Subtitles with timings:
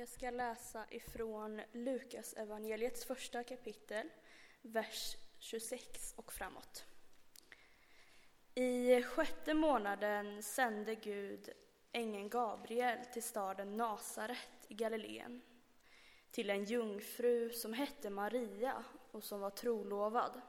[0.00, 4.08] Jag ska läsa ifrån Lukas evangeliets första kapitel,
[4.62, 6.84] vers 26 och framåt.
[8.54, 11.50] I sjätte månaden sände Gud
[11.92, 15.42] ängeln Gabriel till staden Nasaret i Galileen,
[16.30, 20.40] till en jungfru som hette Maria och som var trolovad,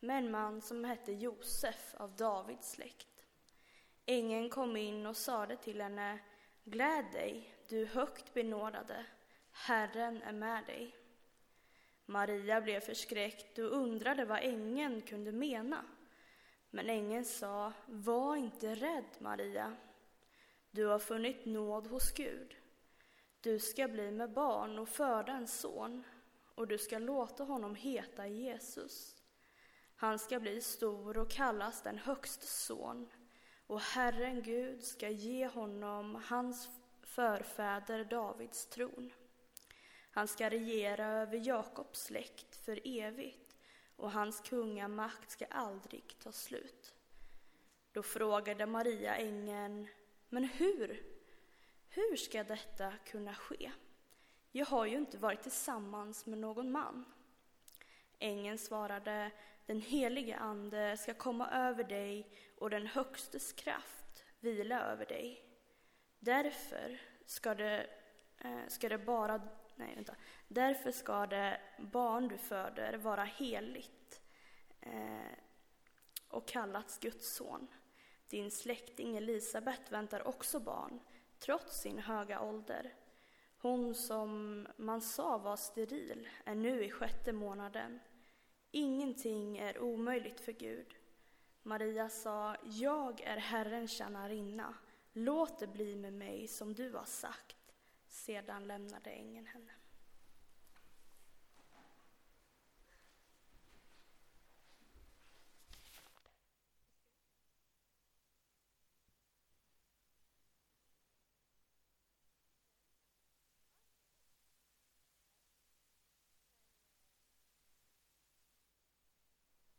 [0.00, 3.24] med en man som hette Josef av Davids släkt.
[4.06, 6.18] Ängeln kom in och sade till henne,
[6.64, 9.06] Gläd dig, du högt benådade,
[9.50, 10.96] Herren är med dig.
[12.06, 15.84] Maria blev förskräckt och undrade vad ängeln kunde mena.
[16.70, 19.76] Men ängeln sa, var inte rädd, Maria.
[20.70, 22.56] Du har funnit nåd hos Gud.
[23.40, 26.04] Du ska bli med barn och föda en son,
[26.54, 29.16] och du ska låta honom heta Jesus.
[29.96, 33.08] Han ska bli stor och kallas den högste son,
[33.66, 36.68] och Herren Gud ska ge honom hans
[37.08, 39.12] förfäder Davids tron.
[40.10, 43.56] Han ska regera över Jakobs släkt för evigt
[43.96, 46.94] och hans kungamakt ska aldrig ta slut.
[47.92, 49.88] Då frågade Maria ängeln,
[50.28, 51.02] men hur?
[51.88, 53.72] Hur ska detta kunna ske?
[54.52, 57.04] Jag har ju inte varit tillsammans med någon man.
[58.18, 59.30] Ängeln svarade,
[59.66, 65.47] den helige Ande ska komma över dig och den Högstes kraft vila över dig.
[66.18, 67.86] Därför ska det,
[68.38, 69.42] eh, ska det bara
[69.76, 70.14] nej vänta.
[70.48, 74.20] Därför ska det barn du föder vara heligt
[74.80, 75.38] eh,
[76.28, 77.68] och kallats Guds son.
[78.28, 81.00] Din släkting Elisabet väntar också barn,
[81.38, 82.94] trots sin höga ålder.
[83.58, 88.00] Hon som man sa var steril är nu i sjätte månaden.
[88.70, 90.94] Ingenting är omöjligt för Gud.
[91.62, 94.74] Maria sa, jag är Herrens tjänarinna.
[95.20, 97.74] Låt det bli med mig som du har sagt.
[98.06, 99.72] Sedan lämnade ängeln henne.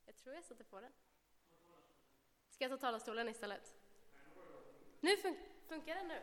[0.06, 0.92] Jag tror jag sätter på den.
[2.50, 3.79] Ska jag ta talarstolen istället?
[5.00, 5.38] Nu fun
[5.68, 6.22] funkar den nu?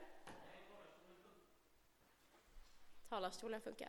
[3.09, 3.89] Talarstolen funkar.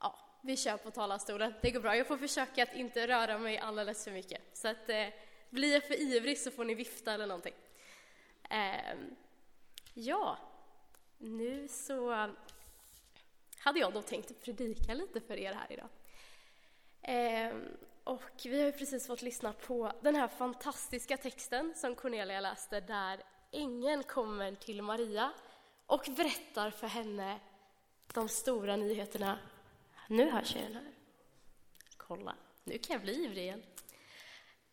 [0.00, 1.54] Ja, vi kör på talarstolen.
[1.62, 1.96] Det går bra.
[1.96, 4.42] Jag får försöka att inte röra mig alldeles för mycket.
[4.52, 5.06] Så att eh,
[5.50, 7.54] blir jag för ivrig så får ni vifta eller någonting.
[8.50, 8.96] Eh,
[9.94, 10.38] ja,
[11.18, 12.30] nu så
[13.58, 15.88] hade jag då tänkt predika lite för er här idag.
[17.02, 17.56] Eh,
[18.04, 22.80] och vi har ju precis fått lyssna på den här fantastiska texten som Cornelia läste
[22.80, 23.22] där
[23.54, 25.32] ängeln kommer till Maria
[25.86, 27.40] och berättar för henne
[28.12, 29.38] de stora nyheterna.
[30.08, 30.92] Nu hörs jag den här.
[31.96, 32.34] Kolla,
[32.64, 33.62] nu kan jag bli ivrig igen.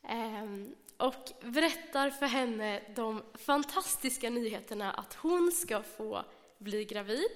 [0.03, 6.25] Ehm, och berättar för henne de fantastiska nyheterna att hon ska få
[6.57, 7.31] bli gravid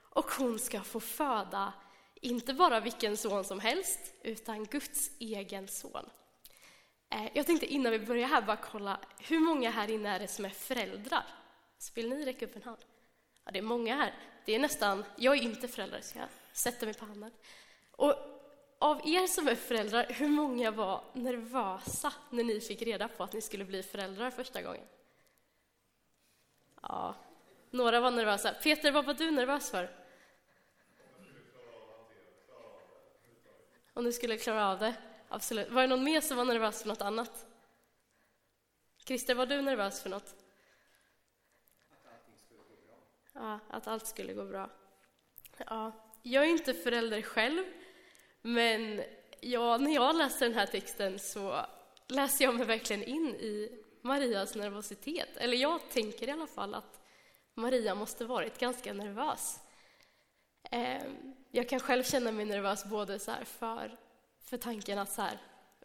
[0.00, 1.72] och hon ska få föda
[2.24, 6.10] inte bara vilken son som helst, utan Guds egen son.
[7.14, 10.28] Eh, jag tänkte innan vi börjar här bara kolla, hur många här inne är det
[10.28, 11.24] som är föräldrar?
[11.78, 12.78] Så vill ni räcka upp en hand?
[13.44, 14.14] Ja, det är många här.
[14.44, 17.30] Det är nästan, jag är inte förälder, så jag sätter mig på handen.
[17.90, 18.14] Och
[18.78, 23.32] av er som är föräldrar, hur många var nervösa när ni fick reda på att
[23.32, 24.86] ni skulle bli föräldrar första gången?
[26.82, 27.14] Ja,
[27.70, 28.54] några var nervösa.
[28.54, 29.90] Peter, vad var du nervös för?
[33.92, 34.94] Om du skulle klara av det?
[35.34, 35.70] Absolut.
[35.70, 37.46] Var det någon mer som var nervös för något annat?
[39.04, 40.34] Christer, var du nervös för något?
[41.90, 42.96] Att allting skulle gå bra.
[43.32, 44.70] Ja, att allt skulle gå bra.
[45.66, 47.64] Ja, jag är inte förälder själv,
[48.42, 49.02] men
[49.40, 51.66] ja, när jag läser den här texten så
[52.08, 55.36] läser jag mig verkligen in i Marias nervositet.
[55.36, 57.00] Eller jag tänker i alla fall att
[57.54, 59.60] Maria måste varit ganska nervös.
[60.70, 63.98] Ehm, jag kan själv känna mig nervös både så för,
[64.44, 65.38] för tanken att så här,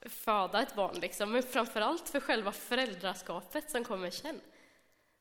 [0.05, 4.41] föda ett barn, liksom, men framför allt för själva föräldraskapet som kommer sen.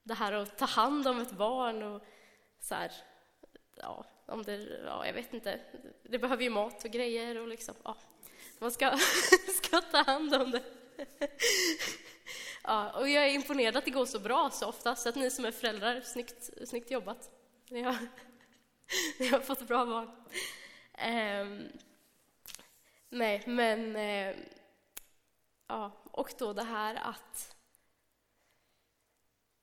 [0.03, 2.03] Det här att ta hand om ett barn och
[2.61, 2.93] så här,
[3.75, 5.61] ja, om det, ja, jag vet inte,
[6.03, 7.97] det behöver ju mat och grejer och liksom, ja,
[8.59, 8.99] man ska,
[9.63, 10.63] ska ta hand om det.
[12.63, 15.31] Ja, och jag är imponerad att det går så bra så ofta, så att ni
[15.31, 17.31] som är föräldrar, snyggt, snyggt jobbat.
[17.69, 17.97] Ni har,
[19.19, 20.11] ni har fått bra barn.
[21.43, 21.69] Um,
[23.09, 23.97] nej, men...
[23.97, 24.37] Eh,
[25.67, 27.57] ja, och då det här att...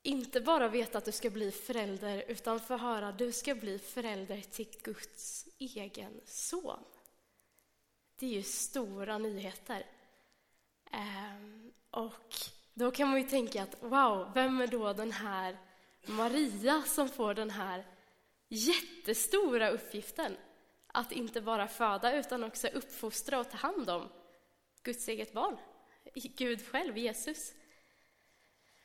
[0.02, 3.80] inte bara veta att du ska bli förälder, utan få höra att du ska bli
[3.80, 6.84] förälder till Guds egen son.
[8.16, 9.86] Det är ju stora nyheter.
[10.92, 12.36] Eh, och
[12.74, 15.58] då kan man ju tänka att wow, vem är då den här
[16.06, 17.86] Maria som får den här
[18.50, 20.38] jättestora uppgiften
[20.96, 24.10] att inte bara föda utan också uppfostra och ta hand om
[24.84, 25.58] Guds eget barn,
[26.14, 27.54] Gud själv, Jesus.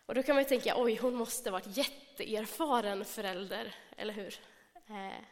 [0.07, 4.35] Och då kan man ju tänka, oj, hon måste varit jätteerfaren förälder, eller hur?
[4.75, 5.25] Eh,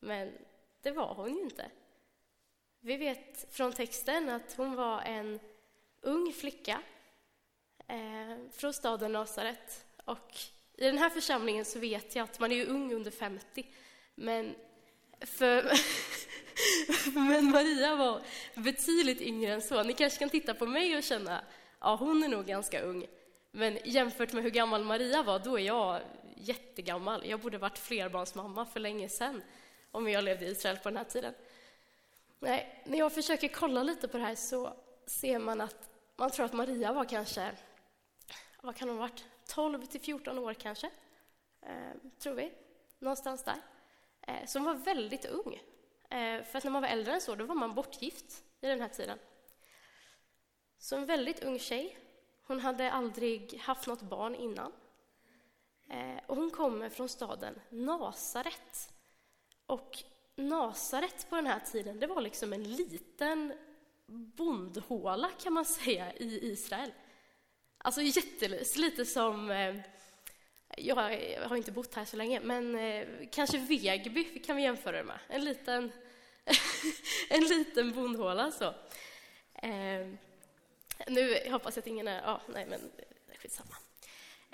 [0.00, 0.32] men
[0.82, 1.70] det var hon ju inte.
[2.80, 5.40] Vi vet från texten att hon var en
[6.00, 6.82] ung flicka
[7.86, 9.86] eh, från staden Nasaret.
[10.04, 10.34] Och
[10.74, 13.66] i den här församlingen så vet jag att man är ju ung under 50,
[14.14, 14.54] men
[15.20, 15.72] för
[17.14, 18.22] Men Maria var
[18.54, 19.82] betydligt yngre än så.
[19.82, 21.44] Ni kanske kan titta på mig och känna,
[21.80, 23.06] ja hon är nog ganska ung.
[23.50, 26.00] Men jämfört med hur gammal Maria var, då är jag
[26.36, 27.26] jättegammal.
[27.26, 29.42] Jag borde varit flerbarnsmamma för länge sedan,
[29.90, 31.34] om jag levde i Israel på den här tiden.
[32.40, 34.72] Nej, när jag försöker kolla lite på det här så
[35.06, 37.52] ser man att man tror att Maria var kanske,
[38.60, 40.90] vad kan hon ha varit, 12 till 14 år kanske,
[41.62, 42.52] eh, tror vi,
[42.98, 43.56] någonstans där.
[44.28, 45.60] Eh, som var väldigt ung.
[46.10, 48.80] Eh, för att när man var äldre än så, då var man bortgift i den
[48.80, 49.18] här tiden.
[50.78, 51.98] Så en väldigt ung tjej.
[52.46, 54.72] Hon hade aldrig haft något barn innan.
[55.90, 58.92] Eh, och hon kommer från staden Nasaret.
[59.66, 59.98] Och
[60.34, 63.52] Nasaret på den här tiden, det var liksom en liten
[64.06, 66.92] bondhåla kan man säga i Israel.
[67.78, 69.76] Alltså jättelite, lite som eh,
[70.76, 70.96] jag
[71.48, 75.18] har inte bott här så länge, men eh, kanske Vegby kan vi jämföra det med.
[75.28, 75.92] En liten,
[77.28, 78.64] en liten bondhåla så.
[79.54, 80.08] Eh,
[81.06, 82.22] nu hoppas jag att ingen är...
[82.22, 82.80] Ja, nej, men
[83.38, 83.76] skitsamma.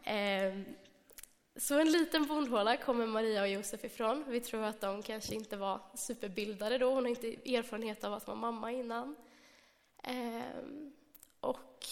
[0.05, 0.55] Eh,
[1.57, 4.25] så en liten bondhåla kommer Maria och Josef ifrån.
[4.29, 6.91] Vi tror att de kanske inte var superbildade då.
[6.91, 9.17] Hon har inte erfarenhet av att vara mamma innan.
[10.03, 10.65] Eh,
[11.41, 11.87] och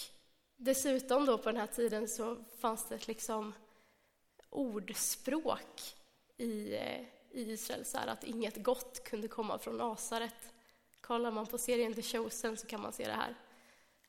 [0.57, 3.53] dessutom då på den här tiden så fanns det liksom
[4.53, 5.81] ordspråk
[6.37, 7.01] i, eh,
[7.31, 10.53] i Israel, så här, att inget gott kunde komma från Nasaret.
[11.01, 13.35] Kollar man på serien The Chosen så kan man se det här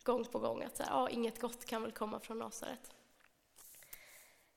[0.03, 2.95] gång på gång, att så här, ja, inget gott kan väl komma från Nasaret.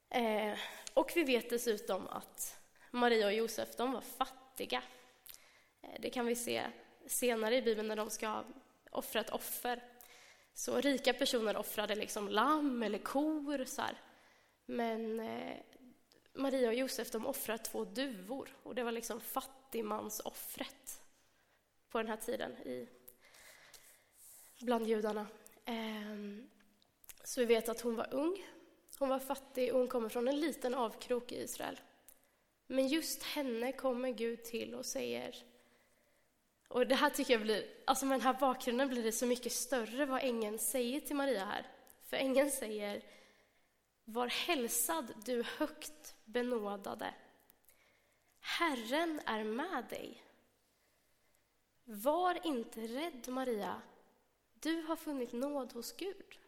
[0.09, 0.57] Eh,
[0.93, 2.59] och vi vet dessutom att
[2.91, 4.83] Maria och Josef, de var fattiga.
[5.81, 6.63] Eh, det kan vi se
[7.07, 8.43] senare i Bibeln när de ska
[8.91, 9.83] offra ett offer.
[10.53, 13.65] Så rika personer offrade liksom lamm eller kor.
[13.65, 13.97] Så här.
[14.65, 15.57] Men eh,
[16.37, 21.01] Maria och Josef de offrar två duvor och det var liksom fattigmansoffret
[21.89, 22.87] på den här tiden i,
[24.59, 25.27] bland judarna.
[25.65, 26.49] Ehm,
[27.23, 28.45] så vi vet att hon var ung,
[28.99, 31.79] hon var fattig och hon kommer från en liten avkrok i Israel.
[32.67, 35.35] Men just henne kommer Gud till och säger
[36.67, 39.51] och det här tycker jag blir, alltså med den här bakgrunden blir det så mycket
[39.51, 41.67] större vad ängeln säger till Maria här.
[42.03, 43.01] För ängeln säger
[44.09, 47.13] var hälsad du högt benådade.
[48.39, 50.23] Herren är med dig.
[51.83, 53.81] Var inte rädd, Maria.
[54.53, 56.39] Du har funnit nåd hos Gud.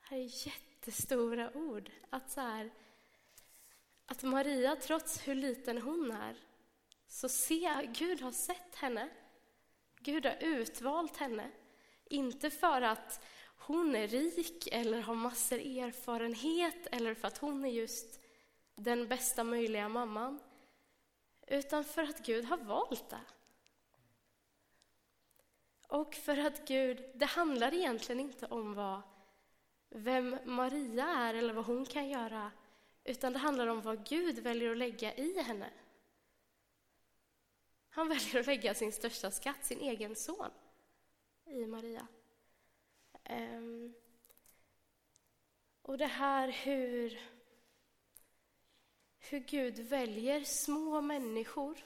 [0.00, 1.90] Det här är jättestora ord.
[2.10, 2.70] Att, så här,
[4.06, 6.36] att Maria, trots hur liten hon är,
[7.06, 9.08] så ser Gud har sett henne.
[9.98, 11.50] Gud har utvalt henne.
[12.04, 13.24] Inte för att
[13.70, 18.20] hon är rik eller har massor erfarenhet eller för att hon är just
[18.74, 20.40] den bästa möjliga mamman,
[21.46, 23.20] utan för att Gud har valt det.
[25.86, 29.02] Och för att Gud, det handlar egentligen inte om vad,
[29.88, 32.52] vem Maria är eller vad hon kan göra,
[33.04, 35.70] utan det handlar om vad Gud väljer att lägga i henne.
[37.90, 40.50] Han väljer att lägga sin största skatt, sin egen son,
[41.46, 42.06] i Maria.
[43.32, 43.94] Um,
[45.82, 47.20] och det här hur,
[49.18, 51.78] hur Gud väljer små människor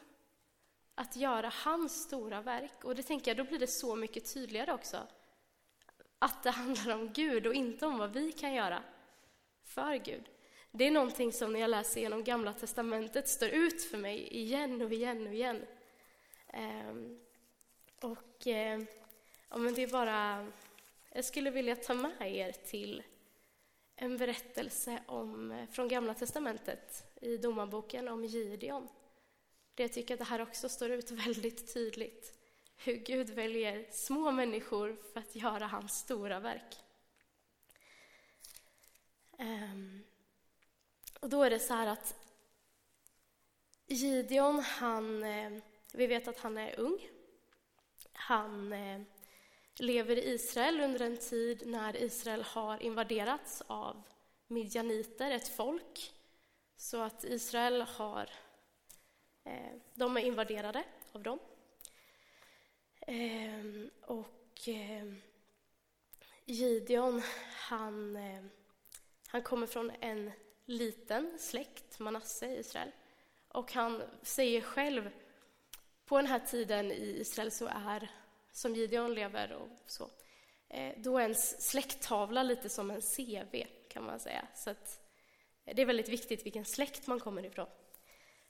[0.95, 2.85] att göra hans stora verk.
[2.85, 5.07] Och det tänker jag, då blir det så mycket tydligare också.
[6.19, 8.83] Att det handlar om Gud och inte om vad vi kan göra
[9.65, 10.31] för Gud.
[10.71, 14.83] Det är någonting som när jag läser genom Gamla Testamentet står ut för mig igen
[14.83, 15.67] och igen och igen.
[16.89, 17.21] Um,
[18.01, 18.85] och uh,
[19.49, 20.47] ja, men det är bara
[21.17, 23.03] jag skulle vilja ta med er till
[23.97, 28.89] en berättelse om, eh, från Gamla testamentet i Domarboken om Gideon.
[29.77, 32.39] Jag tycker att det här också står ut väldigt tydligt.
[32.77, 36.77] Hur Gud väljer små människor för att göra hans stora verk.
[39.39, 40.05] Ehm,
[41.21, 42.17] och då är det så här att
[43.87, 45.53] Gideon, han, eh,
[45.93, 47.09] vi vet att han är ung.
[48.13, 49.01] Han eh,
[49.77, 54.03] lever i Israel under en tid när Israel har invaderats av
[54.47, 56.13] midjaniter, ett folk.
[56.77, 58.31] Så att Israel har,
[59.45, 61.39] eh, de är invaderade av dem.
[63.07, 65.23] Ehm, och ehm,
[66.45, 67.23] Gideon,
[67.69, 68.51] han, ehm,
[69.27, 70.33] han kommer från en
[70.65, 72.91] liten släkt, Manasse i Israel.
[73.49, 75.11] Och han säger själv,
[76.05, 78.11] på den här tiden i Israel så är,
[78.55, 80.11] som Gideon lever och så,
[80.69, 84.47] eh, då är ens släkttavla lite som en CV kan man säga.
[84.55, 85.01] Så att
[85.65, 87.67] eh, det är väldigt viktigt vilken släkt man kommer ifrån.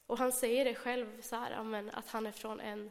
[0.07, 2.91] Och han säger det själv så här, att han är från en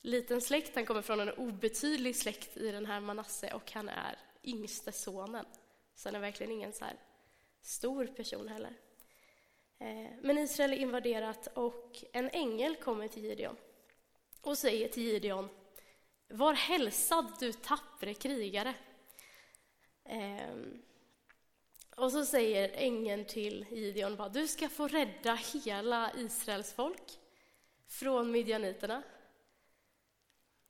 [0.00, 4.18] liten släkt, han kommer från en obetydlig släkt i den här Manasse och han är
[4.42, 5.46] yngste sonen.
[5.94, 6.84] Så han är verkligen ingen så
[7.60, 8.74] stor person heller.
[9.78, 13.56] Eh, men Israel är invaderat och en ängel kommer till Gideon
[14.40, 15.48] och säger till Gideon
[16.28, 18.74] var hälsad, du tappre krigare.
[20.04, 20.82] Ehm,
[21.96, 27.18] och så säger ängeln till Gideon bara, du ska få rädda hela Israels folk
[27.88, 29.02] från midjaniterna.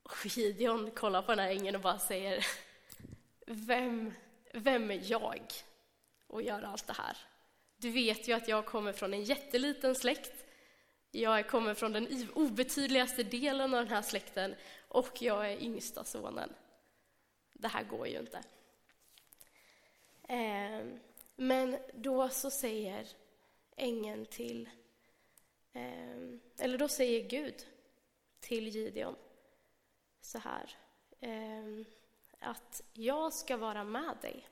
[0.03, 2.47] Och Gideon kollar på den här ängeln och bara säger,
[3.47, 4.15] vem,
[4.53, 5.43] vem är jag
[6.29, 7.17] att göra allt det här?
[7.77, 10.45] Du vet ju att jag kommer från en jätteliten släkt.
[11.11, 14.55] Jag kommer från den obetydligaste delen av den här släkten
[14.95, 16.55] och jag är yngsta sonen.
[17.53, 18.43] Det här går ju inte.
[20.29, 21.01] Ehm,
[21.37, 23.09] men då så säger
[23.77, 24.69] ängeln till,
[25.73, 27.67] ehm, eller då säger Gud
[28.41, 29.17] till Gideon
[30.21, 30.77] så här,
[31.21, 31.85] ehm,
[32.39, 34.49] att jag ska vara med dig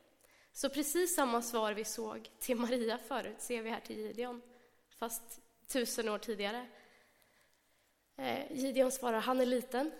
[0.52, 4.42] så precis samma svar vi såg till Maria förut ser vi här till Gideon,
[4.88, 6.66] fast tusen år tidigare.
[8.16, 9.92] Eh, Gideon svarar, han är liten,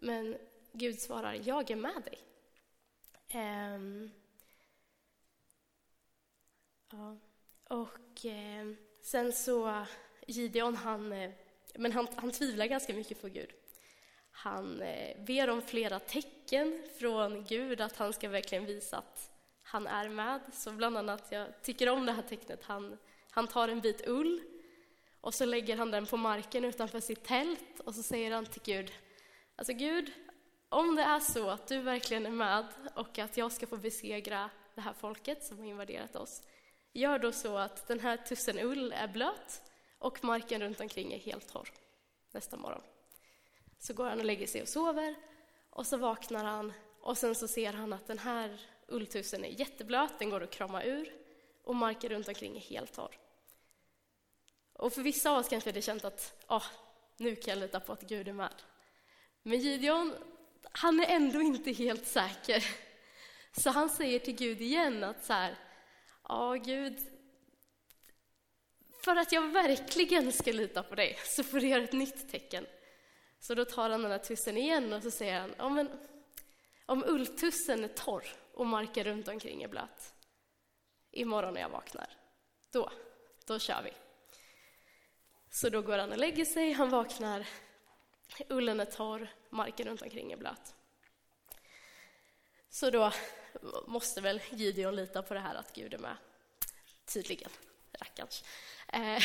[0.00, 0.36] men
[0.72, 2.18] Gud svarar, jag är med dig.
[3.74, 4.10] Um,
[6.90, 7.16] ja.
[7.64, 8.66] Och eh,
[9.02, 9.86] sen så,
[10.26, 11.30] Gideon, han, eh,
[11.74, 13.50] men han, han tvivlar ganska mycket på Gud.
[14.30, 19.30] Han eh, ber om flera tecken från Gud, att han ska verkligen visa att
[19.62, 20.40] han är med.
[20.52, 22.98] Så bland annat, jag tycker om det här tecknet, han,
[23.30, 24.42] han tar en bit ull
[25.20, 28.62] och så lägger han den på marken utanför sitt tält och så säger han till
[28.64, 28.92] Gud,
[29.58, 30.12] alltså Gud,
[30.68, 34.50] om det är så att du verkligen är med och att jag ska få besegra
[34.74, 36.42] det här folket som har invaderat oss,
[36.92, 39.62] gör då så att den här tussen ull är blöt
[39.98, 41.68] och marken runt omkring är helt torr
[42.32, 42.82] nästa morgon.
[43.78, 45.14] Så går han och lägger sig och sover
[45.70, 50.18] och så vaknar han och sen så ser han att den här Ulltusen är jätteblöt,
[50.18, 51.12] den går att krama ur
[51.64, 53.18] och marken runt omkring är helt torr.
[54.72, 56.62] Och för vissa av oss kanske det känns att ah,
[57.16, 58.54] nu kan jag lita på att Gud är med.
[59.48, 60.14] Men Gideon,
[60.72, 62.64] han är ändå inte helt säker.
[63.52, 65.58] Så han säger till Gud igen att så här,
[66.28, 66.98] ja Gud,
[69.04, 72.66] för att jag verkligen ska lita på dig så får du göra ett nytt tecken.
[73.40, 75.90] Så då tar han den här tussen igen och så säger han, ja men
[76.86, 80.14] om ulltussen är torr och marken runt omkring är blöt.
[81.10, 82.16] Imorgon när jag vaknar,
[82.72, 82.90] då,
[83.46, 83.92] då kör vi.
[85.50, 87.46] Så då går han och lägger sig, han vaknar,
[88.48, 90.74] ullen är torr, marken runt omkring är blöt.
[92.70, 93.12] Så då
[93.86, 96.16] måste väl Gideon lita på det här att Gud är med.
[97.04, 97.50] Tydligen,
[98.00, 98.44] rackarns.
[98.88, 99.22] Eh,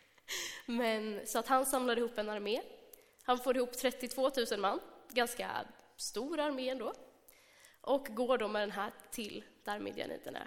[0.66, 2.62] men så att han samlar ihop en armé.
[3.22, 5.66] Han får ihop 32 000 man, ganska
[5.96, 6.94] stor armé ändå
[7.80, 10.38] och går då med den här till där midjaniterna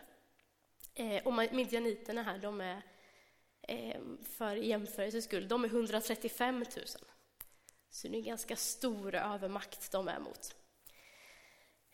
[0.95, 1.15] är.
[1.15, 2.81] Eh, och midjaniterna här, de är
[3.61, 4.01] eh,
[4.37, 6.85] för jämförelses skull, de är 135 000.
[7.93, 10.55] Så det är en ganska stor övermakt de är mot.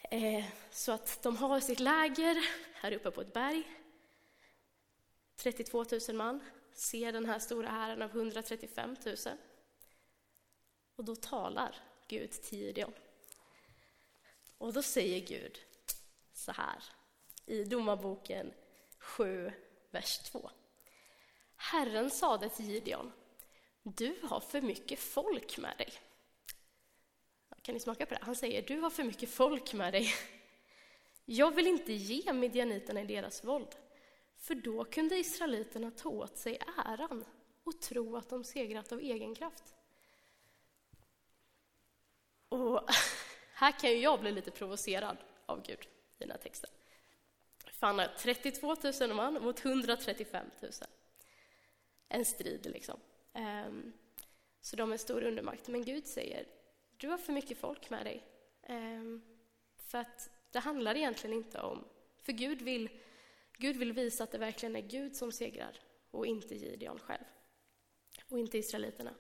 [0.01, 3.63] Eh, så att de har sitt läger här uppe på ett berg.
[5.35, 9.15] 32 000 man ser den här stora hären av 135 000.
[10.95, 11.75] Och då talar
[12.07, 12.93] Gud till Gideon.
[14.57, 15.59] Och då säger Gud
[16.33, 16.83] så här
[17.45, 18.53] i Domarboken
[18.97, 19.51] 7,
[19.91, 20.51] vers 2.
[21.55, 23.11] Herren sade till Gideon,
[23.96, 25.93] du har för mycket folk med dig.
[27.62, 28.19] Kan ni smaka på det?
[28.24, 30.13] Han säger, du har för mycket folk med dig.
[31.25, 33.75] Jag vill inte ge midjaniterna i deras våld,
[34.38, 37.25] för då kunde israeliterna ta åt sig äran
[37.63, 39.75] och tro att de segrat av egen kraft.
[42.50, 42.81] Och
[43.53, 46.69] här kan ju jag bli lite provocerad av Gud i den här texten.
[47.74, 50.72] För han har 32 000 man mot 135 000.
[52.10, 53.00] En strid liksom.
[53.39, 53.93] Um,
[54.62, 55.67] så de är stor undermakt.
[55.67, 56.46] Men Gud säger,
[56.98, 58.24] du har för mycket folk med dig.
[58.69, 59.22] Um,
[59.75, 61.86] för att det handlar egentligen inte om...
[62.22, 62.89] För Gud vill,
[63.58, 65.79] Gud vill visa att det verkligen är Gud som segrar
[66.12, 67.24] och inte Gideon själv.
[68.27, 69.13] Och inte israeliterna.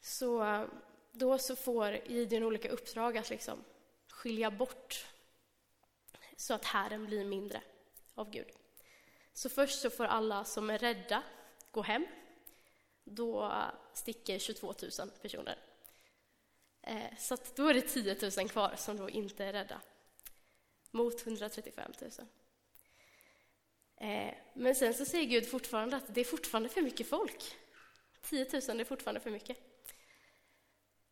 [0.00, 0.66] Så
[1.12, 3.64] då så får Gideon olika uppdrag att liksom
[4.08, 5.06] skilja bort
[6.36, 7.62] så att hären blir mindre
[8.14, 8.48] av Gud.
[9.32, 11.22] Så först så får alla som är rädda
[11.70, 12.06] gå hem.
[13.10, 13.52] Då
[13.92, 15.58] sticker 22 000 personer.
[16.82, 19.80] Eh, så då är det 10 000 kvar som då inte är rädda.
[20.90, 22.10] Mot 135 000.
[23.96, 27.56] Eh, men sen så säger Gud fortfarande att det är fortfarande för mycket folk.
[28.22, 29.58] 10 000 är fortfarande för mycket.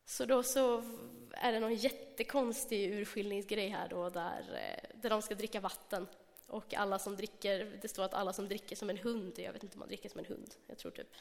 [0.04, 0.82] Så då så
[1.30, 6.06] är det någon jättekonstig urskiljningsgrej här då där, eh, där de ska dricka vatten.
[6.46, 9.62] Och alla som dricker, det står att alla som dricker som en hund, jag vet
[9.62, 11.14] inte om man dricker som en hund, jag tror typ,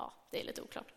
[0.00, 0.92] ja, det är lite oklart.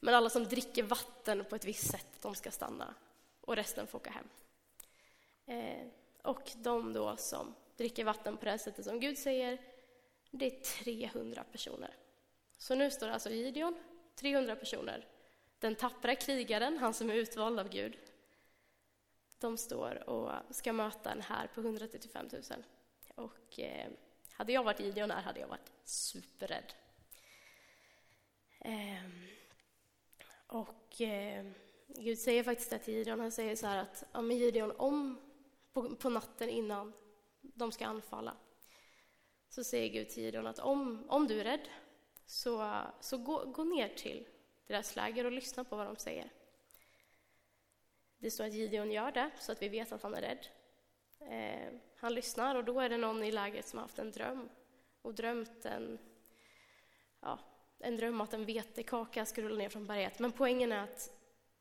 [0.00, 2.94] Men alla som dricker vatten på ett visst sätt, de ska stanna
[3.40, 4.28] och resten får åka hem.
[5.46, 5.86] Eh,
[6.22, 9.58] och de då som dricker vatten på det sättet som Gud säger,
[10.30, 11.96] det är 300 personer.
[12.58, 13.78] Så nu står alltså Gideon,
[14.14, 15.06] 300 personer,
[15.58, 17.98] den tappra krigaren, han som är utvald av Gud,
[19.38, 22.42] de står och ska möta en här på 135 000.
[23.14, 23.90] Och eh,
[24.30, 26.72] hade jag varit Gideon här hade jag varit superrädd.
[28.60, 29.04] Eh,
[30.46, 31.46] och eh,
[31.86, 35.20] Gud säger faktiskt det till Gideon, han säger så här att ja, men Gideon, om
[35.72, 36.92] på, på natten innan
[37.40, 38.36] de ska anfalla
[39.48, 41.68] så säger Gud till Gideon att om, om du är rädd
[42.26, 44.26] så, så gå, gå ner till
[44.66, 46.30] deras läger och lyssna på vad de säger.
[48.18, 50.46] Det står att Gideon gör det, så att vi vet att han är rädd.
[51.20, 54.48] Eh, han lyssnar och då är det någon i lägret som har haft en dröm
[55.02, 55.98] och drömt en,
[57.20, 57.38] ja,
[57.78, 60.18] en dröm att en vetekaka ska rulla ner från berget.
[60.18, 61.12] Men poängen är att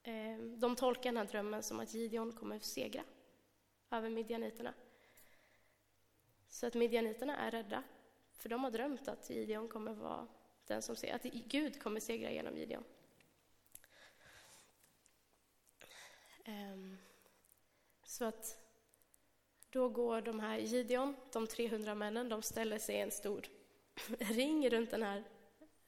[0.04, 3.04] eh, de tolkar den här drömmen som att Gideon kommer segra
[3.92, 4.74] över midjaniterna.
[6.50, 7.84] Så att midjaniterna är rädda,
[8.34, 10.28] för de har drömt att Gideon kommer vara
[10.66, 12.84] den som ser, att Gud kommer segra genom Gideon.
[16.46, 16.78] Eh,
[18.04, 18.58] så att
[19.70, 23.48] då går de här Gideon, de 300 männen, de ställer sig i en stor
[24.20, 25.24] ring runt den här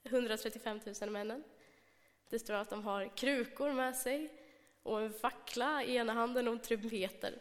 [0.02, 1.44] 135 000 männen.
[2.28, 4.32] Det står att de har krukor med sig
[4.82, 7.38] och en fackla i ena handen och trumpeter.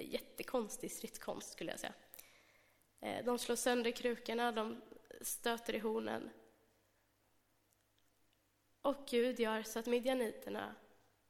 [0.00, 1.94] Jättekonstig stridskonst skulle jag säga.
[3.00, 4.80] Eh, de slår sönder krukorna, de
[5.20, 6.30] stöter i hornen.
[8.82, 10.74] Och Gud gör så att midjaniterna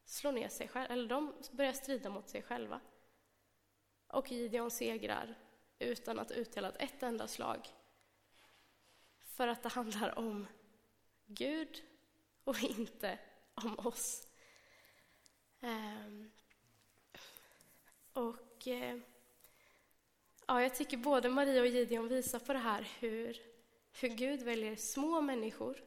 [0.05, 2.81] slår ner sig själva, eller de börjar strida mot sig själva.
[4.07, 5.39] Och Gideon segrar
[5.79, 7.69] utan att utdela ett enda slag.
[9.41, 10.47] För att det handlar om
[11.27, 11.83] Gud
[12.45, 13.19] och inte
[13.55, 14.29] om oss.
[15.61, 16.31] Ehm,
[18.13, 18.99] och eh,
[20.47, 23.37] ja, jag tycker både Maria och Gideon visar på det här hur,
[24.01, 25.85] hur Gud väljer små människor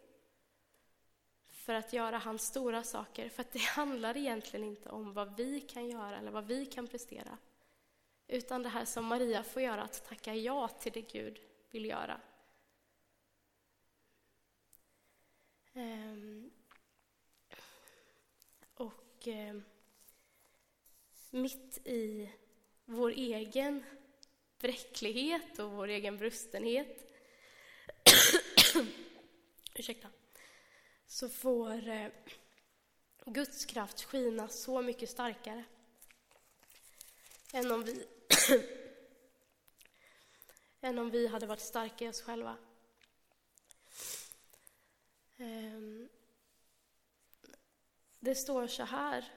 [1.50, 3.30] för att göra hans stora saker.
[3.30, 6.88] För att det handlar egentligen inte om vad vi kan göra eller vad vi kan
[6.88, 7.38] prestera.
[8.28, 11.40] Utan det här som Maria får göra, att tacka ja till det Gud
[11.72, 12.22] vill göra.
[15.74, 16.52] Um,
[18.74, 19.64] och um,
[21.30, 22.30] mitt i
[22.86, 23.84] vår egen
[24.60, 27.14] bräcklighet och vår egen brustenhet
[29.74, 30.08] ursäkta,
[31.08, 32.08] så får eh,
[33.26, 35.64] Guds kraft skina så mycket starkare
[37.54, 38.08] än om vi,
[40.82, 42.58] än om vi hade varit starka i oss själva.
[45.44, 46.10] Ehm,
[48.20, 49.32] det står så här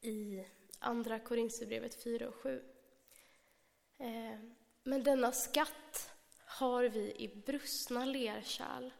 [0.00, 0.44] i
[0.78, 2.62] Andra Korinthierbrevet 4 och 7.
[3.98, 6.12] Ehm, men denna skatt
[6.44, 8.90] har vi i brustna lerkärl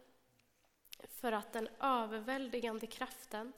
[1.09, 3.53] för att den överväldigande kraften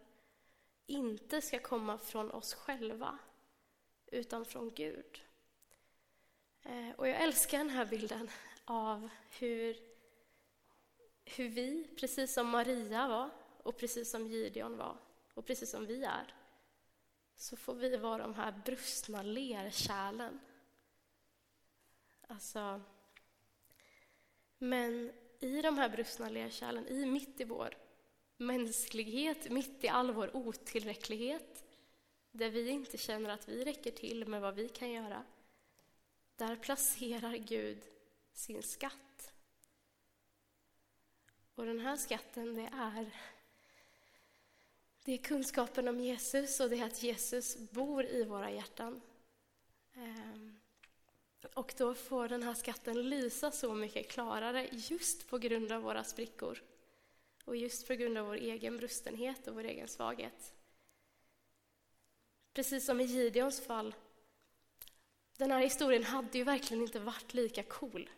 [0.86, 3.18] inte ska komma från oss själva,
[4.06, 5.20] utan från Gud.
[6.62, 8.30] Ehm, och jag älskar den här bilden
[8.64, 9.08] av
[9.38, 9.91] hur,
[11.24, 13.30] hur vi, precis som Maria var
[13.62, 14.96] och precis som Gideon var
[15.34, 16.34] och precis som vi är,
[17.36, 20.40] så får vi vara de här brustna lerkärlen.
[22.26, 22.80] Alltså,
[24.58, 27.76] men i de här brustna lerkärlen, i mitt i vår
[28.36, 31.64] mänsklighet, mitt i all vår otillräcklighet,
[32.30, 35.24] där vi inte känner att vi räcker till med vad vi kan göra,
[36.36, 37.84] där placerar Gud
[38.32, 39.31] sin skatt.
[41.54, 43.10] Och den här skatten, det är,
[45.04, 49.00] det är kunskapen om Jesus och det är att Jesus bor i våra hjärtan.
[49.94, 50.60] Ehm,
[51.54, 56.04] och då får den här skatten lysa så mycket klarare just på grund av våra
[56.04, 56.62] sprickor.
[57.44, 60.54] Och just på grund av vår egen brustenhet och vår egen svaghet.
[62.52, 63.94] Precis som i Gideons fall.
[65.36, 68.10] Den här historien hade ju verkligen inte varit lika cool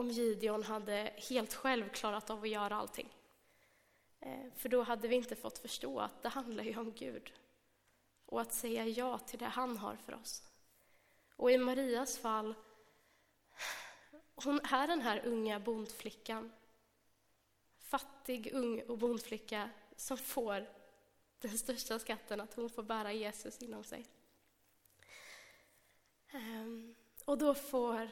[0.00, 3.08] om Gideon hade helt själv klarat av att göra allting.
[4.20, 7.32] Eh, för då hade vi inte fått förstå att det handlar ju om Gud
[8.26, 10.42] och att säga ja till det han har för oss.
[11.36, 12.54] Och i Marias fall,
[14.34, 16.52] hon är den här unga bondflickan,
[17.78, 20.68] fattig ung och bondflicka som får
[21.38, 24.06] den största skatten, att hon får bära Jesus inom sig.
[26.30, 28.10] Ehm, och då får,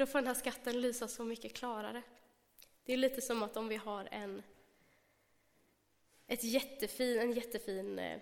[0.00, 2.02] då får den här skatten lysa så mycket klarare.
[2.84, 4.42] Det är lite som att om vi har en,
[6.26, 8.20] ett jättefin, en jättefin eh,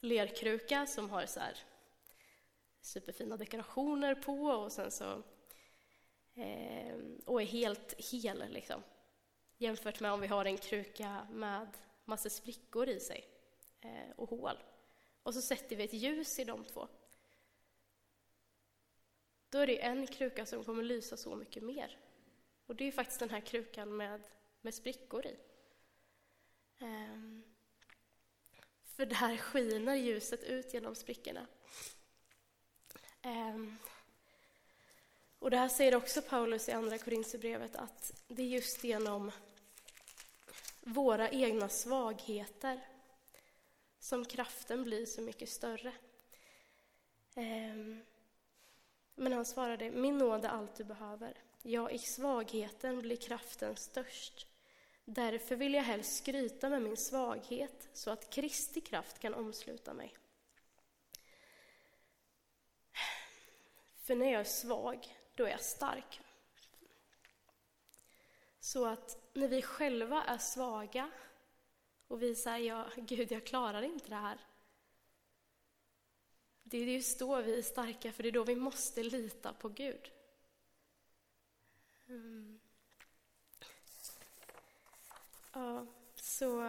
[0.00, 1.58] lerkruka som har så här
[2.80, 5.22] superfina dekorationer på och sen så
[6.34, 8.82] eh, och är helt hel liksom.
[9.58, 11.68] Jämfört med om vi har en kruka med
[12.04, 13.24] massor sprickor i sig
[13.80, 14.56] eh, och hål.
[15.22, 16.88] Och så sätter vi ett ljus i de två.
[19.52, 21.98] Då är det en kruka som kommer lysa så mycket mer.
[22.66, 24.20] Och det är faktiskt den här krukan med,
[24.60, 25.36] med sprickor i.
[26.80, 27.44] Um,
[28.84, 31.46] för där skiner ljuset ut genom sprickorna.
[33.22, 33.78] Um,
[35.38, 39.30] och det här säger också Paulus i Andra Korinthierbrevet att det är just genom
[40.80, 42.80] våra egna svagheter
[43.98, 45.92] som kraften blir så mycket större.
[47.34, 48.04] Um,
[49.14, 51.34] men han svarade, min nåd är allt du behöver.
[51.62, 54.46] Ja, i svagheten blir kraften störst.
[55.04, 60.16] Därför vill jag helst skryta med min svaghet så att Kristi kraft kan omsluta mig.
[63.96, 66.20] För när jag är svag, då är jag stark.
[68.60, 71.10] Så att när vi själva är svaga
[72.08, 74.38] och vi säger ja, Gud, jag klarar inte det här.
[76.72, 79.68] Det är just då vi är starka, för det är då vi måste lita på
[79.68, 80.10] Gud.
[82.08, 82.60] Mm.
[85.52, 86.62] Ja, så,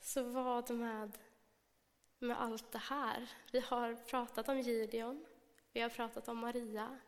[0.00, 1.18] så vad med,
[2.18, 3.30] med allt det här?
[3.52, 5.26] Vi har pratat om Gideon,
[5.72, 6.98] vi har pratat om Maria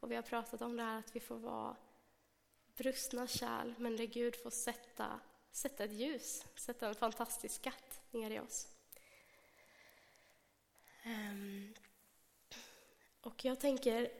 [0.00, 1.76] och vi har pratat om det här att vi får vara
[2.76, 5.20] brustna kärl, men där Gud får sätta,
[5.50, 8.75] sätta ett ljus, sätta en fantastisk skatt ner i oss.
[11.06, 11.74] Um,
[13.20, 14.10] och jag tänker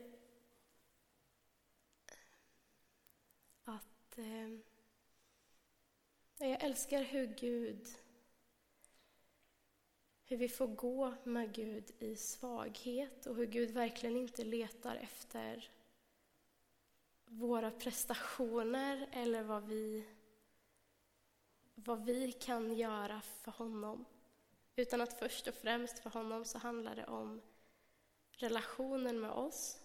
[3.65, 4.63] att um,
[6.39, 7.87] jag älskar hur Gud
[10.29, 15.71] hur vi får gå med Gud i svaghet och hur Gud verkligen inte letar efter
[17.25, 20.07] våra prestationer eller vad vi,
[21.75, 24.05] vad vi kan göra för honom.
[24.77, 27.43] Utan att först och främst för honom så handlar det om
[28.31, 29.81] relationen med oss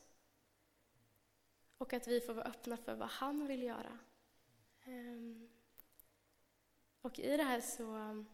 [1.77, 3.99] och att vi får vara öppna för vad han vill göra.
[4.83, 5.49] Ehm,
[7.01, 8.25] och i det här så,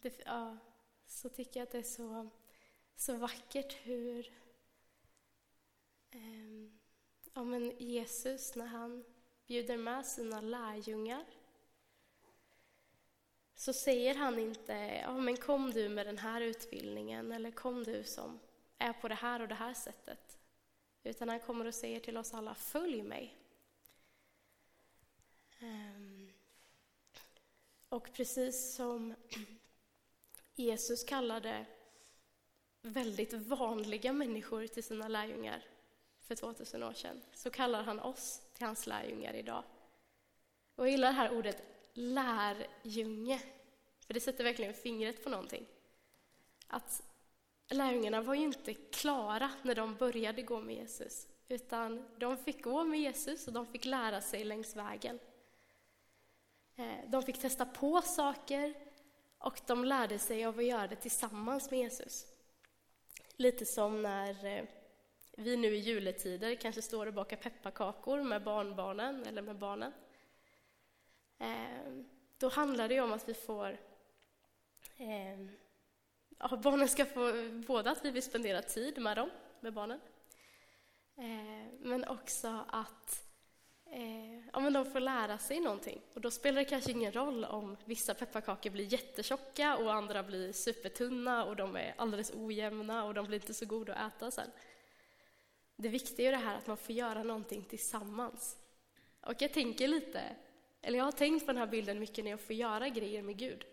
[0.00, 0.58] det, ja,
[1.06, 2.28] så tycker jag att det är så,
[2.96, 4.32] så vackert hur
[6.10, 6.78] ehm,
[7.34, 9.04] ja, men Jesus, när han
[9.46, 11.24] bjuder med sina lärjungar
[13.60, 18.04] så säger han inte ja, men kom du med den här utbildningen eller kom du
[18.04, 18.40] som
[18.78, 20.38] är på det här och det här sättet.
[21.02, 23.36] Utan han kommer och säger till oss alla, följ mig.
[25.58, 26.32] Ehm,
[27.88, 29.14] och precis som
[30.54, 31.66] Jesus kallade
[32.82, 35.64] väldigt vanliga människor till sina lärjungar
[36.20, 39.64] för 2000 år sedan, så kallar han oss till hans lärjungar idag.
[40.74, 43.40] Och jag gillar det här ordet lärjunge,
[44.06, 45.66] för det sätter verkligen fingret på någonting.
[46.66, 47.02] Att
[47.68, 52.84] lärjungarna var ju inte klara när de började gå med Jesus, utan de fick gå
[52.84, 55.18] med Jesus och de fick lära sig längs vägen.
[56.76, 58.74] Eh, de fick testa på saker
[59.38, 62.26] och de lärde sig av att göra det tillsammans med Jesus.
[63.36, 64.64] Lite som när eh,
[65.36, 69.92] vi nu i juletider kanske står och bakar pepparkakor med barnbarnen eller med barnen.
[71.40, 73.78] Ehm, då handlar det om att vi får
[74.96, 75.50] ehm,
[76.38, 77.32] ja, barnen ska få,
[77.66, 80.00] både att vi vill spendera tid med dem, med barnen,
[81.16, 83.24] eh, men också att
[83.86, 86.00] eh, ja, men de får lära sig någonting.
[86.14, 90.52] Och då spelar det kanske ingen roll om vissa pepparkakor blir jättetjocka och andra blir
[90.52, 94.50] supertunna och de är alldeles ojämna och de blir inte så goda att äta sen.
[95.76, 98.56] Det viktiga är det här att man får göra någonting tillsammans.
[99.20, 100.36] Och jag tänker lite,
[100.82, 103.36] eller jag har tänkt på den här bilden mycket när jag får göra grejer med
[103.36, 103.64] Gud.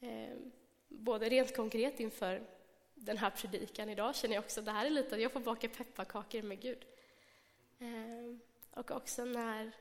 [0.00, 0.36] Eh,
[0.88, 2.42] både rent konkret inför
[2.94, 5.40] den här predikan idag känner jag också att det här är lite att jag får
[5.40, 6.84] baka pepparkakor med Gud.
[7.78, 8.36] Eh,
[8.70, 9.72] och också när,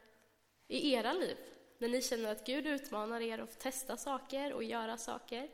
[0.67, 1.37] i era liv,
[1.77, 5.49] när ni känner att Gud utmanar er att testa saker och göra saker.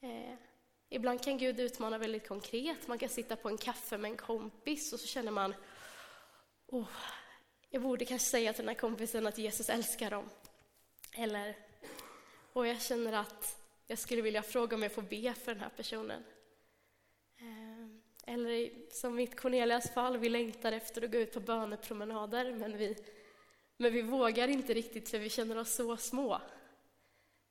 [0.00, 0.34] Eh,
[0.88, 2.88] ibland kan Gud utmana väldigt konkret.
[2.88, 5.54] Man kan sitta på en kaffe med en kompis och så känner man
[6.66, 6.88] oh,
[7.74, 10.28] jag borde kanske säga till den här kompisen att Jesus älskar dem.
[11.12, 11.56] Eller,
[12.52, 15.70] och jag känner att jag skulle vilja fråga om jag får be för den här
[15.76, 16.24] personen.
[17.38, 22.76] Ehm, eller som mitt Cornelias fall, vi längtar efter att gå ut på bönepromenader, men
[22.76, 22.96] vi,
[23.76, 26.34] men vi vågar inte riktigt för vi känner oss så små.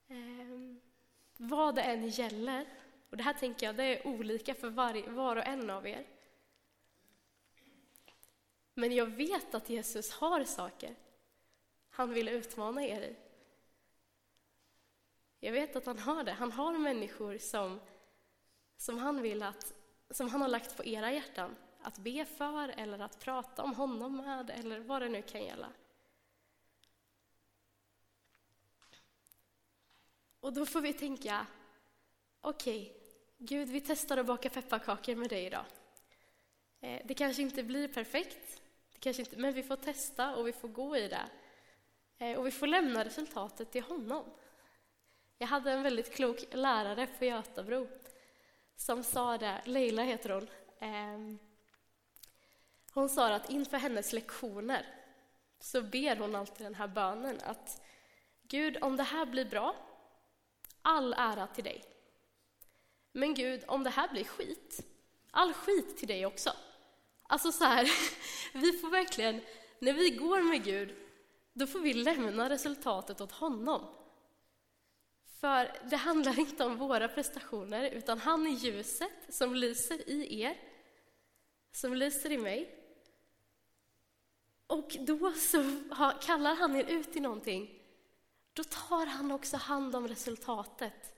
[0.08, 0.76] Eh,
[1.38, 2.66] vad det än gäller,
[3.10, 6.06] och det här tänker jag, det är olika för var, var och en av er.
[8.74, 10.96] Men jag vet att Jesus har saker
[11.92, 13.16] han vill utmana er i.
[15.40, 16.32] Jag vet att han har det.
[16.32, 17.80] Han har människor som,
[18.78, 19.74] som han vill att,
[20.10, 24.18] som han har lagt på era hjärtan att be för eller att prata om honom
[24.18, 25.70] med eller vad det nu kan gälla.
[30.40, 31.48] Och då får vi tänka,
[32.42, 33.02] okej, okay,
[33.38, 35.66] Gud, vi testar att baka pepparkakor med dig idag.
[36.82, 38.62] Eh, det kanske inte blir perfekt,
[38.94, 41.30] det kanske inte, men vi får testa och vi får gå i det.
[42.18, 44.26] Eh, och vi får lämna resultatet till honom.
[45.38, 47.88] Jag hade en väldigt klok lärare på Götabro
[48.76, 50.48] som sa det, Leila heter hon.
[50.80, 51.40] Ehm,
[52.94, 54.86] hon sa att inför hennes lektioner
[55.60, 57.82] så ber hon alltid den här bönen att
[58.42, 59.76] Gud, om det här blir bra,
[60.82, 61.84] all ära till dig.
[63.12, 64.86] Men Gud, om det här blir skit,
[65.32, 66.54] all skit till dig också.
[67.32, 67.92] Alltså så här,
[68.54, 69.42] vi får verkligen,
[69.80, 70.96] när vi går med Gud,
[71.54, 73.96] då får vi lämna resultatet åt honom.
[75.40, 80.58] För det handlar inte om våra prestationer, utan han är ljuset som lyser i er,
[81.72, 82.78] som lyser i mig.
[84.68, 85.64] Och då så
[86.22, 87.82] kallar han er ut i någonting,
[88.54, 91.14] då tar han också hand om resultatet.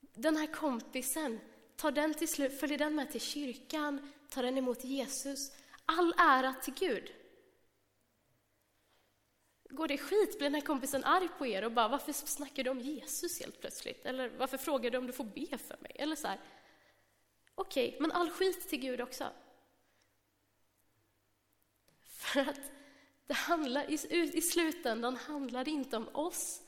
[0.00, 1.40] Den här kompisen,
[1.76, 5.52] tar den till slut, följer den med till kyrkan, tar den emot Jesus.
[5.84, 7.12] All ära till Gud.
[9.70, 12.70] Går det skit blir den här kompisen arg på er och bara varför snackar du
[12.70, 14.06] om Jesus helt plötsligt?
[14.06, 15.92] Eller varför frågar du om du får be för mig?
[15.94, 16.40] Eller så här.
[17.54, 19.30] Okej, okay, men all skit till Gud också.
[22.02, 22.60] För att
[23.26, 23.94] det handlar, i,
[24.34, 26.62] i slutändan handlar det inte om oss.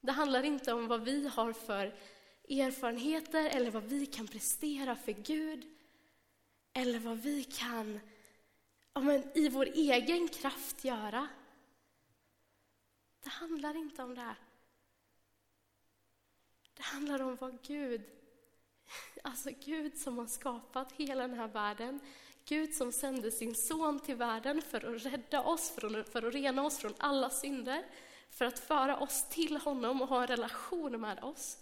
[0.00, 1.94] Det handlar inte om vad vi har för
[2.48, 5.66] erfarenheter eller vad vi kan prestera för Gud.
[6.72, 8.00] Eller vad vi kan
[8.96, 11.28] ja, men, i vår egen kraft göra.
[13.22, 14.36] Det handlar inte om det.
[16.74, 18.02] Det handlar om vad Gud,
[19.22, 22.00] alltså Gud som har skapat hela den här världen,
[22.44, 26.34] Gud som sände sin son till världen för att rädda oss, för att, för att
[26.34, 27.84] rena oss från alla synder,
[28.30, 31.58] för att föra oss till honom och ha en relation med oss.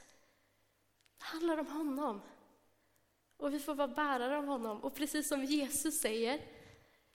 [1.34, 2.20] Det handlar om honom.
[3.36, 4.80] Och vi får vara bärare av honom.
[4.84, 6.40] Och precis som Jesus säger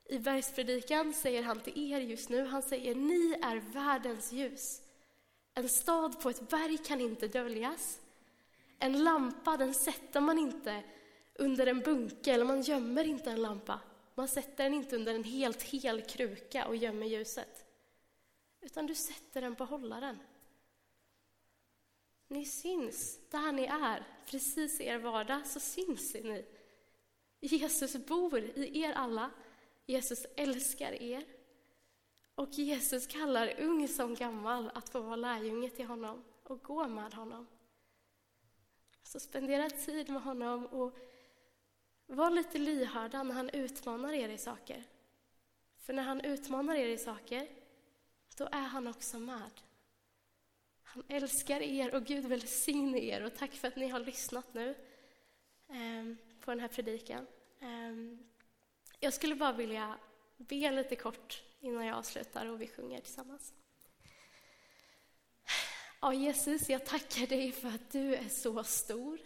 [0.06, 4.82] i bergspredikan säger han till er just nu, han säger ni är världens ljus.
[5.54, 8.00] En stad på ett berg kan inte döljas.
[8.80, 10.84] En lampa den sätter man inte
[11.36, 13.80] under en bunke, eller man gömmer inte en lampa.
[14.16, 17.66] Man sätter den inte under en helt hel kruka och gömmer ljuset.
[18.62, 20.20] Utan du sätter den på hållaren.
[22.32, 26.46] Ni syns där ni är, precis i er vardag så syns ni.
[27.40, 29.32] Jesus bor i er alla.
[29.86, 31.26] Jesus älskar er.
[32.36, 37.14] Och Jesus kallar ung som gammal att få vara lärjunge till honom och gå med
[37.14, 37.48] honom.
[39.04, 40.98] Så spendera tid med honom och
[42.06, 44.84] var lite lyhörda när han utmanar er i saker.
[45.78, 47.48] För när han utmanar er i saker,
[48.38, 49.52] då är han också med.
[50.94, 54.70] Han älskar er och Gud välsigne er och tack för att ni har lyssnat nu
[55.70, 57.28] eh, på den här predikan.
[57.60, 58.18] Eh,
[59.00, 59.98] jag skulle bara vilja
[60.38, 63.54] be lite kort innan jag avslutar och vi sjunger tillsammans.
[66.02, 69.20] Ja, Jesus, jag tackar dig för att du är så stor.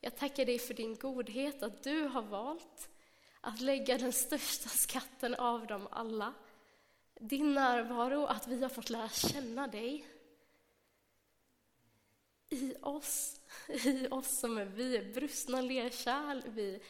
[0.00, 2.88] Jag tackar dig för din godhet, att du har valt
[3.40, 6.34] att lägga den största skatten av dem alla.
[7.20, 10.04] Din närvaro, att vi har fått lära känna dig.
[12.50, 16.80] I oss, i oss som är vi är brustna lerkärl, vi,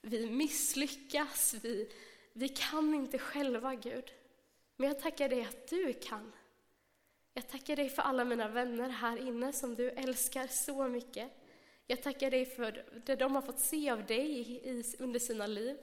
[0.00, 1.92] vi misslyckas, vi,
[2.32, 4.12] vi kan inte själva, Gud.
[4.76, 6.32] Men jag tackar dig att du kan.
[7.34, 11.32] Jag tackar dig för alla mina vänner här inne som du älskar så mycket.
[11.86, 15.76] Jag tackar dig för det de har fått se av dig i, under sina liv.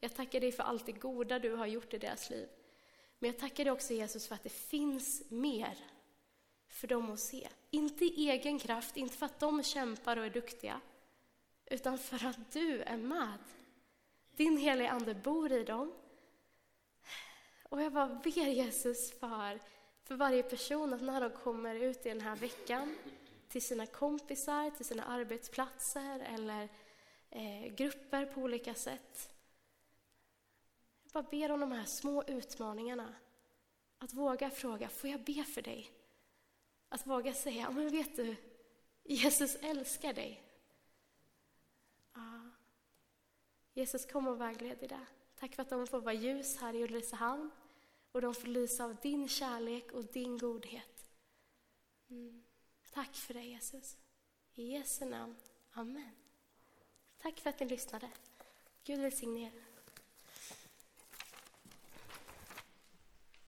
[0.00, 2.48] Jag tackar dig för allt det goda du har gjort i deras liv.
[3.18, 5.78] Men jag tackar dig också Jesus för att det finns mer
[6.84, 7.48] för dem att se.
[7.70, 10.80] Inte i egen kraft, inte för att de kämpar och är duktiga,
[11.66, 13.38] utan för att du är med.
[14.36, 15.92] Din heliga Ande bor i dem.
[17.62, 19.60] Och jag bara ber Jesus för,
[20.02, 22.96] för varje person att när de kommer ut i den här veckan
[23.48, 26.68] till sina kompisar, till sina arbetsplatser eller
[27.30, 29.30] eh, grupper på olika sätt.
[31.04, 33.14] Jag bara ber om de här små utmaningarna.
[33.98, 35.93] Att våga fråga, får jag be för dig?
[36.88, 38.36] Att våga säga, men vet du,
[39.04, 40.42] Jesus älskar dig.
[42.14, 42.50] Ja.
[43.72, 45.06] Jesus, kom och vägled i det.
[45.36, 47.50] Tack för att de får vara ljus här i Ulricehamn
[48.12, 51.10] och de får lysa av din kärlek och din godhet.
[52.10, 52.44] Mm.
[52.90, 53.96] Tack för det, Jesus.
[54.54, 55.36] I Jesu namn.
[55.72, 56.10] Amen.
[57.18, 58.10] Tack för att ni lyssnade.
[58.84, 59.63] Gud välsigne er.